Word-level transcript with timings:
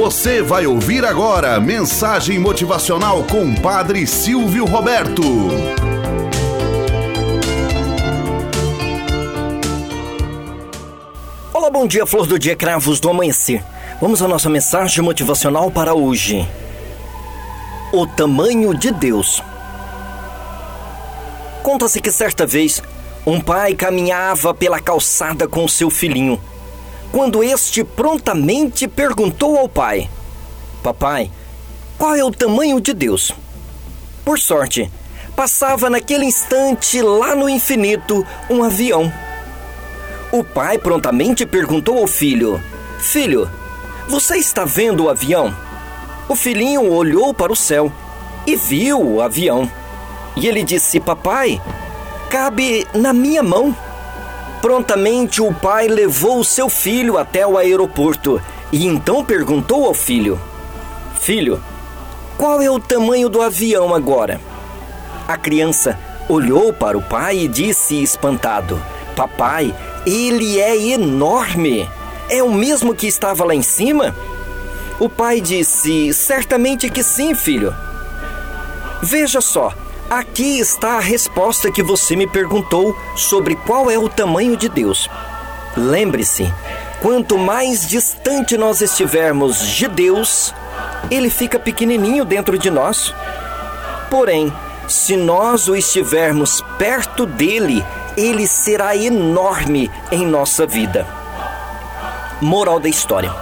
Você 0.00 0.40
vai 0.40 0.66
ouvir 0.66 1.04
agora 1.04 1.60
mensagem 1.60 2.38
motivacional 2.38 3.22
com 3.24 3.54
Padre 3.54 4.06
Silvio 4.06 4.64
Roberto. 4.64 5.22
Olá, 11.52 11.68
bom 11.68 11.86
dia, 11.86 12.06
flor 12.06 12.26
do 12.26 12.38
dia, 12.38 12.56
cravos 12.56 12.98
do 12.98 13.10
amanhecer. 13.10 13.62
Vamos 14.00 14.22
à 14.22 14.26
nossa 14.26 14.48
mensagem 14.48 15.04
motivacional 15.04 15.70
para 15.70 15.92
hoje. 15.92 16.48
O 17.92 18.06
tamanho 18.06 18.72
de 18.74 18.90
Deus. 18.92 19.42
Conta-se 21.62 22.00
que 22.00 22.10
certa 22.10 22.46
vez 22.46 22.82
um 23.26 23.38
pai 23.38 23.74
caminhava 23.74 24.54
pela 24.54 24.80
calçada 24.80 25.46
com 25.46 25.68
seu 25.68 25.90
filhinho 25.90 26.40
quando 27.12 27.42
este 27.42 27.82
prontamente 27.84 28.86
perguntou 28.86 29.56
ao 29.58 29.68
pai: 29.68 30.08
Papai, 30.82 31.30
qual 31.98 32.14
é 32.14 32.24
o 32.24 32.30
tamanho 32.30 32.80
de 32.80 32.92
Deus? 32.92 33.32
Por 34.24 34.38
sorte, 34.38 34.90
passava 35.34 35.90
naquele 35.90 36.24
instante 36.24 37.00
lá 37.02 37.34
no 37.34 37.48
infinito 37.48 38.26
um 38.48 38.62
avião. 38.62 39.12
O 40.32 40.44
pai 40.44 40.78
prontamente 40.78 41.44
perguntou 41.44 41.98
ao 41.98 42.06
filho: 42.06 42.62
Filho, 42.98 43.50
você 44.08 44.36
está 44.36 44.64
vendo 44.64 45.04
o 45.04 45.08
avião? 45.08 45.54
O 46.28 46.36
filhinho 46.36 46.92
olhou 46.92 47.34
para 47.34 47.52
o 47.52 47.56
céu 47.56 47.92
e 48.46 48.54
viu 48.54 49.00
o 49.00 49.20
avião. 49.20 49.70
E 50.36 50.46
ele 50.46 50.62
disse: 50.62 51.00
Papai, 51.00 51.60
cabe 52.28 52.86
na 52.94 53.12
minha 53.12 53.42
mão. 53.42 53.74
Prontamente 54.60 55.40
o 55.40 55.54
pai 55.54 55.88
levou 55.88 56.38
o 56.38 56.44
seu 56.44 56.68
filho 56.68 57.16
até 57.16 57.46
o 57.46 57.56
aeroporto 57.56 58.40
e 58.70 58.86
então 58.86 59.24
perguntou 59.24 59.86
ao 59.86 59.94
filho: 59.94 60.38
Filho, 61.18 61.62
qual 62.36 62.60
é 62.60 62.70
o 62.70 62.78
tamanho 62.78 63.28
do 63.28 63.40
avião 63.40 63.94
agora? 63.94 64.40
A 65.26 65.36
criança 65.36 65.98
olhou 66.28 66.72
para 66.72 66.96
o 66.96 67.02
pai 67.02 67.38
e 67.38 67.48
disse 67.48 68.02
espantado: 68.02 68.80
Papai, 69.16 69.74
ele 70.06 70.60
é 70.60 70.76
enorme! 70.76 71.88
É 72.28 72.42
o 72.42 72.52
mesmo 72.52 72.94
que 72.94 73.06
estava 73.06 73.44
lá 73.44 73.54
em 73.54 73.62
cima? 73.62 74.14
O 74.98 75.08
pai 75.08 75.40
disse: 75.40 76.12
Certamente 76.12 76.90
que 76.90 77.02
sim, 77.02 77.34
filho. 77.34 77.74
Veja 79.02 79.40
só, 79.40 79.72
Aqui 80.10 80.58
está 80.58 80.96
a 80.96 81.00
resposta 81.00 81.70
que 81.70 81.84
você 81.84 82.16
me 82.16 82.26
perguntou 82.26 82.98
sobre 83.14 83.54
qual 83.54 83.88
é 83.88 83.96
o 83.96 84.08
tamanho 84.08 84.56
de 84.56 84.68
Deus. 84.68 85.08
Lembre-se, 85.76 86.52
quanto 87.00 87.38
mais 87.38 87.86
distante 87.86 88.56
nós 88.56 88.80
estivermos 88.80 89.64
de 89.64 89.86
Deus, 89.86 90.52
ele 91.12 91.30
fica 91.30 91.60
pequenininho 91.60 92.24
dentro 92.24 92.58
de 92.58 92.68
nós. 92.70 93.14
Porém, 94.10 94.52
se 94.88 95.16
nós 95.16 95.68
o 95.68 95.76
estivermos 95.76 96.60
perto 96.76 97.24
dele, 97.24 97.86
ele 98.16 98.48
será 98.48 98.96
enorme 98.96 99.88
em 100.10 100.26
nossa 100.26 100.66
vida. 100.66 101.06
Moral 102.40 102.80
da 102.80 102.88
história: 102.88 103.32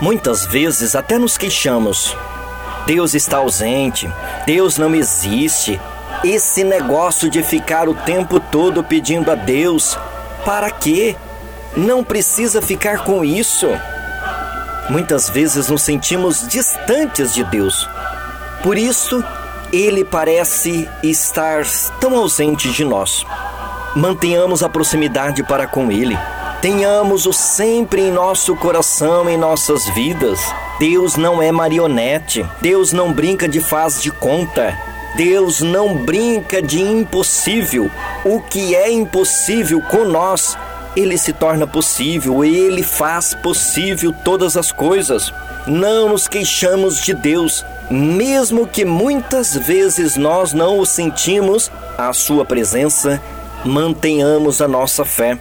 Muitas 0.00 0.44
vezes 0.44 0.96
até 0.96 1.16
nos 1.16 1.38
queixamos 1.38 2.16
Deus 2.86 3.14
está 3.14 3.38
ausente, 3.38 4.08
Deus 4.46 4.78
não 4.78 4.94
existe. 4.94 5.80
Esse 6.24 6.62
negócio 6.62 7.28
de 7.28 7.42
ficar 7.42 7.88
o 7.88 7.94
tempo 7.94 8.38
todo 8.38 8.82
pedindo 8.82 9.30
a 9.30 9.34
Deus, 9.34 9.98
para 10.44 10.70
quê? 10.70 11.16
Não 11.76 12.04
precisa 12.04 12.62
ficar 12.62 13.04
com 13.04 13.24
isso. 13.24 13.68
Muitas 14.88 15.28
vezes 15.28 15.68
nos 15.68 15.82
sentimos 15.82 16.46
distantes 16.46 17.34
de 17.34 17.42
Deus. 17.44 17.88
Por 18.62 18.78
isso, 18.78 19.22
ele 19.72 20.04
parece 20.04 20.88
estar 21.02 21.64
tão 22.00 22.16
ausente 22.16 22.70
de 22.70 22.84
nós. 22.84 23.26
Mantenhamos 23.96 24.62
a 24.62 24.68
proximidade 24.68 25.42
para 25.42 25.66
com 25.66 25.90
ele. 25.90 26.16
Tenhamos-o 26.62 27.32
sempre 27.32 28.02
em 28.02 28.12
nosso 28.12 28.54
coração, 28.56 29.28
em 29.28 29.36
nossas 29.36 29.86
vidas. 29.88 30.40
Deus 30.78 31.16
não 31.16 31.40
é 31.42 31.50
marionete. 31.50 32.44
Deus 32.60 32.92
não 32.92 33.12
brinca 33.12 33.48
de 33.48 33.60
faz 33.60 34.00
de 34.02 34.10
conta. 34.10 34.76
Deus 35.16 35.60
não 35.60 35.96
brinca 35.96 36.60
de 36.60 36.80
impossível. 36.82 37.90
O 38.24 38.40
que 38.42 38.74
é 38.76 38.90
impossível 38.90 39.80
com 39.80 40.04
nós, 40.04 40.56
ele 40.94 41.16
se 41.16 41.32
torna 41.32 41.66
possível, 41.66 42.44
ele 42.44 42.82
faz 42.82 43.32
possível 43.32 44.14
todas 44.22 44.56
as 44.56 44.70
coisas. 44.70 45.32
Não 45.66 46.10
nos 46.10 46.28
queixamos 46.28 47.00
de 47.00 47.14
Deus, 47.14 47.64
mesmo 47.90 48.66
que 48.66 48.84
muitas 48.84 49.56
vezes 49.56 50.16
nós 50.16 50.52
não 50.52 50.78
o 50.78 50.84
sentimos, 50.84 51.72
a 51.96 52.12
sua 52.12 52.44
presença, 52.44 53.20
mantenhamos 53.64 54.60
a 54.60 54.68
nossa 54.68 55.06
fé. 55.06 55.38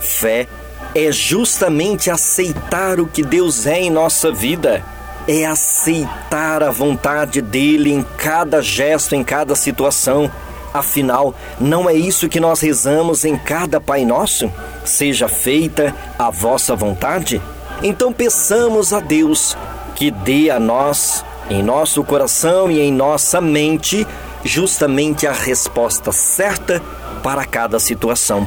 Fé 0.00 0.46
é 0.94 1.10
justamente 1.10 2.10
aceitar 2.10 3.00
o 3.00 3.06
que 3.06 3.22
Deus 3.22 3.66
é 3.66 3.80
em 3.80 3.90
nossa 3.90 4.30
vida. 4.30 4.84
É 5.26 5.44
aceitar 5.44 6.62
a 6.62 6.70
vontade 6.70 7.40
dele 7.40 7.92
em 7.92 8.02
cada 8.16 8.62
gesto, 8.62 9.14
em 9.14 9.24
cada 9.24 9.56
situação. 9.56 10.30
Afinal, 10.72 11.34
não 11.58 11.88
é 11.88 11.94
isso 11.94 12.28
que 12.28 12.38
nós 12.38 12.60
rezamos 12.60 13.24
em 13.24 13.36
cada 13.36 13.80
Pai 13.80 14.04
Nosso? 14.04 14.52
Seja 14.84 15.28
feita 15.28 15.94
a 16.18 16.30
vossa 16.30 16.76
vontade? 16.76 17.40
Então 17.82 18.12
peçamos 18.12 18.92
a 18.92 19.00
Deus 19.00 19.56
que 19.94 20.10
dê 20.10 20.50
a 20.50 20.60
nós, 20.60 21.24
em 21.48 21.62
nosso 21.62 22.02
coração 22.04 22.70
e 22.70 22.80
em 22.80 22.92
nossa 22.92 23.40
mente, 23.40 24.06
justamente 24.44 25.26
a 25.26 25.32
resposta 25.32 26.12
certa 26.12 26.82
para 27.22 27.44
cada 27.44 27.78
situação. 27.78 28.46